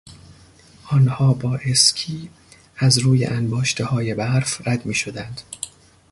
[0.91, 2.29] آنها با اسکی
[2.77, 5.41] از روی انباشتههای برف رد میشدند.